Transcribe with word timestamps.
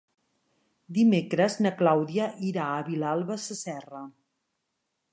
Dimecres 0.97 1.59
na 1.67 1.73
Clàudia 1.83 2.31
irà 2.51 2.73
a 2.79 2.83
Vilalba 2.91 3.41
Sasserra. 3.47 4.07